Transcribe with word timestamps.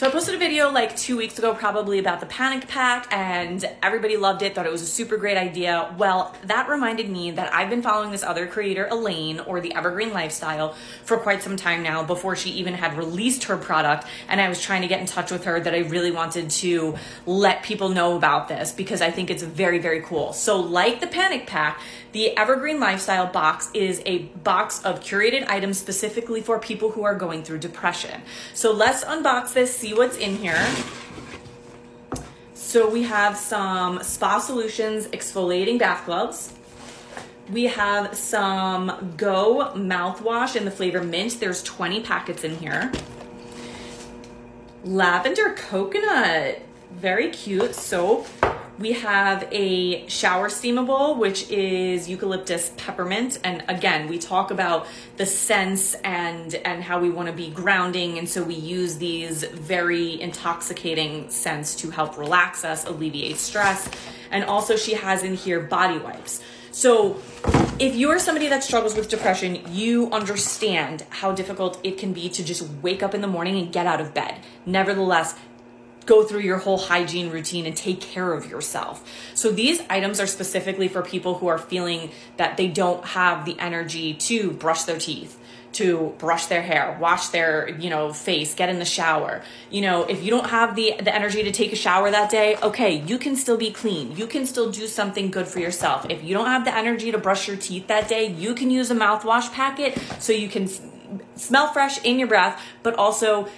So 0.00 0.08
I 0.08 0.10
posted 0.10 0.34
a 0.34 0.38
video 0.38 0.70
like 0.70 0.96
two 0.96 1.18
weeks 1.18 1.38
ago, 1.38 1.54
probably 1.54 1.98
about 1.98 2.20
the 2.20 2.26
panic 2.26 2.66
pack, 2.66 3.06
and 3.10 3.62
everybody 3.82 4.16
loved 4.16 4.40
it, 4.40 4.54
thought 4.54 4.64
it 4.64 4.72
was 4.72 4.80
a 4.80 4.86
super 4.86 5.18
great 5.18 5.36
idea. 5.36 5.94
Well, 5.98 6.34
that 6.44 6.70
reminded 6.70 7.10
me 7.10 7.32
that 7.32 7.52
I've 7.52 7.68
been 7.68 7.82
following 7.82 8.10
this 8.10 8.22
other 8.22 8.46
creator, 8.46 8.88
Elaine, 8.90 9.40
or 9.40 9.60
the 9.60 9.74
Evergreen 9.74 10.14
Lifestyle, 10.14 10.74
for 11.04 11.18
quite 11.18 11.42
some 11.42 11.54
time 11.54 11.82
now 11.82 12.02
before 12.02 12.34
she 12.34 12.48
even 12.52 12.72
had 12.72 12.96
released 12.96 13.44
her 13.44 13.58
product. 13.58 14.06
And 14.26 14.40
I 14.40 14.48
was 14.48 14.62
trying 14.62 14.80
to 14.80 14.88
get 14.88 15.00
in 15.00 15.06
touch 15.06 15.30
with 15.30 15.44
her 15.44 15.60
that 15.60 15.74
I 15.74 15.80
really 15.80 16.12
wanted 16.12 16.48
to 16.48 16.96
let 17.26 17.62
people 17.62 17.90
know 17.90 18.16
about 18.16 18.48
this 18.48 18.72
because 18.72 19.02
I 19.02 19.10
think 19.10 19.28
it's 19.28 19.42
very, 19.42 19.80
very 19.80 20.00
cool. 20.00 20.32
So, 20.32 20.58
like 20.60 21.00
the 21.00 21.08
panic 21.08 21.46
pack, 21.46 21.78
the 22.12 22.34
Evergreen 22.38 22.80
Lifestyle 22.80 23.26
box 23.26 23.68
is 23.74 24.00
a 24.06 24.18
box 24.18 24.82
of 24.82 25.00
curated 25.00 25.46
items 25.46 25.78
specifically 25.78 26.40
for 26.40 26.58
people 26.58 26.90
who 26.90 27.04
are 27.04 27.14
going 27.14 27.42
through 27.42 27.58
depression. 27.58 28.22
So, 28.54 28.72
let's 28.72 29.04
unbox 29.04 29.52
this, 29.52 29.76
see 29.76 29.89
what's 29.96 30.16
in 30.16 30.36
here. 30.36 30.66
So 32.54 32.88
we 32.88 33.02
have 33.02 33.36
some 33.36 34.02
Spa 34.02 34.38
Solutions 34.38 35.08
exfoliating 35.08 35.78
bath 35.78 36.06
gloves. 36.06 36.52
We 37.50 37.64
have 37.64 38.16
some 38.16 39.14
Go 39.16 39.72
mouthwash 39.74 40.54
in 40.54 40.64
the 40.64 40.70
flavor 40.70 41.02
mint. 41.02 41.40
There's 41.40 41.62
20 41.64 42.02
packets 42.02 42.44
in 42.44 42.56
here. 42.58 42.92
Lavender 44.84 45.54
coconut, 45.54 46.62
very 46.92 47.30
cute 47.30 47.74
soap. 47.74 48.26
We 48.78 48.92
have 48.92 49.46
a 49.52 50.08
shower 50.08 50.48
steamable, 50.48 51.18
which 51.18 51.50
is 51.50 52.08
eucalyptus 52.08 52.72
peppermint. 52.78 53.38
And 53.44 53.62
again, 53.68 54.08
we 54.08 54.18
talk 54.18 54.50
about 54.50 54.86
the 55.18 55.26
scents 55.26 55.94
and, 55.94 56.54
and 56.54 56.82
how 56.82 56.98
we 56.98 57.10
want 57.10 57.28
to 57.28 57.34
be 57.34 57.50
grounding. 57.50 58.18
And 58.18 58.28
so 58.28 58.42
we 58.42 58.54
use 58.54 58.96
these 58.96 59.44
very 59.44 60.20
intoxicating 60.20 61.28
scents 61.28 61.74
to 61.76 61.90
help 61.90 62.16
relax 62.16 62.64
us, 62.64 62.86
alleviate 62.86 63.36
stress. 63.36 63.90
And 64.30 64.44
also, 64.44 64.76
she 64.76 64.94
has 64.94 65.22
in 65.24 65.34
here 65.34 65.60
body 65.60 65.98
wipes. 65.98 66.40
So, 66.72 67.20
if 67.80 67.96
you're 67.96 68.18
somebody 68.18 68.46
that 68.48 68.62
struggles 68.62 68.94
with 68.94 69.08
depression, 69.08 69.60
you 69.70 70.10
understand 70.12 71.04
how 71.08 71.32
difficult 71.32 71.80
it 71.82 71.98
can 71.98 72.12
be 72.12 72.28
to 72.28 72.44
just 72.44 72.62
wake 72.82 73.02
up 73.02 73.14
in 73.14 73.22
the 73.22 73.26
morning 73.26 73.58
and 73.58 73.72
get 73.72 73.86
out 73.86 74.00
of 74.00 74.14
bed. 74.14 74.36
Nevertheless, 74.66 75.34
go 76.06 76.24
through 76.24 76.40
your 76.40 76.58
whole 76.58 76.78
hygiene 76.78 77.30
routine 77.30 77.66
and 77.66 77.76
take 77.76 78.00
care 78.00 78.32
of 78.32 78.50
yourself. 78.50 79.08
So 79.34 79.50
these 79.50 79.82
items 79.88 80.20
are 80.20 80.26
specifically 80.26 80.88
for 80.88 81.02
people 81.02 81.38
who 81.38 81.46
are 81.48 81.58
feeling 81.58 82.10
that 82.36 82.56
they 82.56 82.68
don't 82.68 83.04
have 83.04 83.44
the 83.44 83.58
energy 83.58 84.14
to 84.14 84.52
brush 84.52 84.84
their 84.84 84.98
teeth 84.98 85.36
to 85.72 86.14
brush 86.18 86.46
their 86.46 86.62
hair, 86.62 86.96
wash 87.00 87.28
their, 87.28 87.68
you 87.68 87.90
know, 87.90 88.12
face, 88.12 88.54
get 88.54 88.68
in 88.68 88.78
the 88.78 88.84
shower. 88.84 89.42
You 89.70 89.82
know, 89.82 90.02
if 90.04 90.22
you 90.22 90.30
don't 90.30 90.48
have 90.50 90.74
the 90.74 90.96
the 91.00 91.14
energy 91.14 91.42
to 91.44 91.52
take 91.52 91.72
a 91.72 91.76
shower 91.76 92.10
that 92.10 92.30
day, 92.30 92.56
okay, 92.62 92.96
you 92.96 93.18
can 93.18 93.36
still 93.36 93.56
be 93.56 93.70
clean. 93.70 94.16
You 94.16 94.26
can 94.26 94.46
still 94.46 94.70
do 94.70 94.86
something 94.86 95.30
good 95.30 95.46
for 95.46 95.60
yourself. 95.60 96.06
If 96.10 96.24
you 96.24 96.34
don't 96.34 96.46
have 96.46 96.64
the 96.64 96.76
energy 96.76 97.12
to 97.12 97.18
brush 97.18 97.46
your 97.46 97.56
teeth 97.56 97.86
that 97.86 98.08
day, 98.08 98.26
you 98.26 98.54
can 98.54 98.70
use 98.70 98.90
a 98.90 98.94
mouthwash 98.94 99.52
packet 99.52 100.00
so 100.18 100.32
you 100.32 100.48
can 100.48 100.68
smell 101.36 101.72
fresh 101.72 102.02
in 102.04 102.18
your 102.18 102.28
breath, 102.28 102.60
but 102.82 102.94
also 102.96 103.48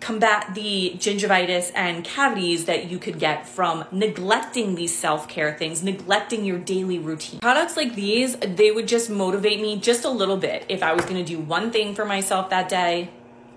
combat 0.00 0.54
the 0.54 0.94
gingivitis 0.96 1.72
and 1.74 2.04
cavities 2.04 2.66
that 2.66 2.90
you 2.90 2.98
could 2.98 3.18
get 3.18 3.48
from 3.48 3.84
neglecting 3.90 4.74
these 4.74 4.96
self-care 4.96 5.54
things, 5.54 5.82
neglecting 5.82 6.44
your 6.44 6.58
daily 6.58 6.98
routine. 6.98 7.40
Products 7.40 7.76
like 7.76 7.94
these, 7.94 8.36
they 8.36 8.70
would 8.70 8.88
just 8.88 9.10
motivate 9.10 9.60
me 9.60 9.78
just 9.78 10.04
a 10.04 10.10
little 10.10 10.36
bit 10.36 10.64
if 10.68 10.82
I 10.82 10.92
was 10.92 11.04
going 11.04 11.24
to 11.24 11.24
do 11.24 11.38
one 11.38 11.70
thing 11.70 11.94
for 11.94 12.04
myself 12.04 12.50
that 12.50 12.68
day 12.68 13.10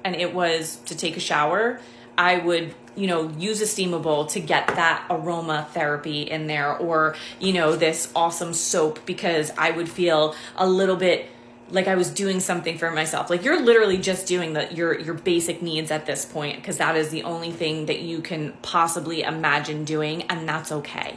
and 0.04 0.16
it 0.16 0.34
was 0.34 0.78
to 0.86 0.96
take 0.96 1.18
a 1.18 1.20
shower, 1.20 1.80
I 2.18 2.38
would 2.38 2.74
you 2.96 3.08
know 3.08 3.30
use 3.38 3.62
a 3.62 3.66
steamable 3.66 4.30
to 4.32 4.42
get 4.42 4.68
that 4.68 5.06
aroma 5.10 5.68
therapy 5.74 6.24
in 6.24 6.48
there 6.48 6.76
or 6.76 7.16
you 7.40 7.54
know 7.54 7.76
this 7.76 8.12
awesome 8.14 8.54
soap 8.54 9.06
because 9.06 9.52
I 9.58 9.72
would 9.72 9.88
feel 9.88 10.36
a 10.58 10.68
little 10.68 10.98
bit 10.98 11.30
like 11.72 11.88
I 11.88 11.96
was 11.96 12.10
doing 12.10 12.40
something 12.40 12.78
for 12.78 12.92
myself. 12.92 13.30
Like 13.30 13.44
you're 13.44 13.62
literally 13.62 13.98
just 13.98 14.28
doing 14.28 14.54
the 14.54 14.74
your 14.74 15.00
your 15.00 15.14
basic 15.14 15.62
needs 15.62 15.92
at 15.92 16.06
this 16.06 16.26
point 16.26 16.58
because 16.58 16.78
that 16.78 16.96
is 16.96 17.10
the 17.10 17.24
only 17.24 17.52
thing 17.52 17.86
that 17.88 18.00
you 18.00 18.22
can 18.22 18.54
possibly 18.62 19.22
imagine 19.22 19.86
doing 19.86 20.24
and 20.24 20.48
that's 20.48 20.72
okay. 20.72 21.16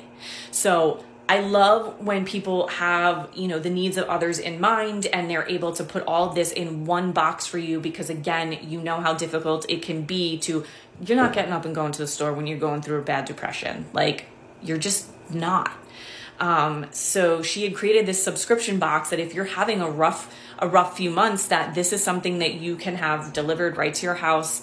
So 0.51 1.05
I 1.29 1.41
love 1.41 2.05
when 2.05 2.27
people 2.27 2.69
have, 2.69 3.31
you 3.35 3.49
know, 3.49 3.59
the 3.59 3.71
needs 3.71 3.97
of 3.97 4.07
others 4.09 4.39
in 4.39 4.61
mind 4.61 5.07
and 5.07 5.31
they're 5.31 5.49
able 5.49 5.73
to 5.73 5.85
put 5.85 6.05
all 6.05 6.31
this 6.31 6.53
in 6.53 6.85
one 6.85 7.13
box 7.13 7.47
for 7.47 7.59
you 7.59 7.81
because 7.81 8.11
again, 8.11 8.59
you 8.63 8.81
know 8.81 9.01
how 9.01 9.15
difficult 9.15 9.65
it 9.69 9.83
can 9.83 10.03
be 10.03 10.39
to 10.41 10.65
you're 11.01 11.17
not 11.17 11.33
getting 11.33 11.53
up 11.53 11.65
and 11.65 11.75
going 11.75 11.93
to 11.93 11.99
the 11.99 12.07
store 12.07 12.33
when 12.33 12.47
you're 12.47 12.59
going 12.59 12.83
through 12.83 12.99
a 12.99 13.03
bad 13.03 13.25
depression. 13.25 13.87
Like 13.93 14.27
you're 14.63 14.79
just 14.79 15.09
not. 15.33 15.73
Um, 16.41 16.87
so 16.91 17.43
she 17.43 17.65
had 17.65 17.75
created 17.75 18.07
this 18.07 18.23
subscription 18.23 18.79
box 18.79 19.11
that 19.11 19.21
if 19.21 19.35
you're 19.35 19.45
having 19.45 19.81
a 19.81 19.91
rough 19.91 20.35
a 20.59 20.69
rough 20.69 20.97
few 20.97 21.11
months, 21.11 21.49
that 21.49 21.75
this 21.75 21.93
is 21.93 22.03
something 22.03 22.39
that 22.39 22.55
you 22.55 22.77
can 22.77 22.95
have 22.97 23.33
delivered 23.33 23.77
right 23.77 23.93
to 23.95 24.07
your 24.07 24.15
house. 24.15 24.63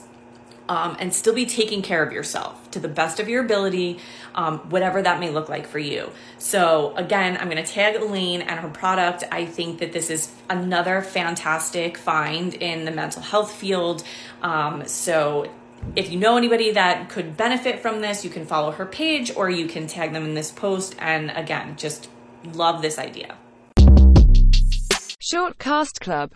Um, 0.69 0.95
and 0.99 1.11
still 1.11 1.33
be 1.33 1.47
taking 1.47 1.81
care 1.81 2.03
of 2.03 2.13
yourself 2.13 2.69
to 2.69 2.79
the 2.79 2.87
best 2.87 3.19
of 3.19 3.27
your 3.27 3.43
ability, 3.43 3.97
um, 4.35 4.59
whatever 4.69 5.01
that 5.01 5.19
may 5.19 5.31
look 5.31 5.49
like 5.49 5.65
for 5.65 5.79
you. 5.79 6.11
So, 6.37 6.93
again, 6.95 7.37
I'm 7.41 7.49
going 7.49 7.63
to 7.63 7.67
tag 7.67 7.95
Elaine 7.95 8.43
and 8.43 8.59
her 8.59 8.69
product. 8.69 9.23
I 9.31 9.45
think 9.45 9.79
that 9.79 9.93
this 9.93 10.11
is 10.11 10.31
another 10.47 11.01
fantastic 11.01 11.97
find 11.97 12.53
in 12.53 12.85
the 12.85 12.91
mental 12.91 13.23
health 13.23 13.51
field. 13.51 14.03
Um, 14.43 14.85
so, 14.85 15.49
if 15.95 16.11
you 16.11 16.19
know 16.19 16.37
anybody 16.37 16.71
that 16.71 17.09
could 17.09 17.35
benefit 17.37 17.79
from 17.79 18.01
this, 18.01 18.23
you 18.23 18.29
can 18.29 18.45
follow 18.45 18.71
her 18.71 18.85
page 18.85 19.31
or 19.35 19.49
you 19.49 19.67
can 19.67 19.87
tag 19.87 20.13
them 20.13 20.25
in 20.25 20.33
this 20.33 20.51
post. 20.51 20.95
And 20.99 21.31
again, 21.31 21.75
just 21.77 22.09
love 22.53 22.81
this 22.81 22.97
idea. 22.97 23.37
Shortcast 25.21 25.99
Club 25.99 26.27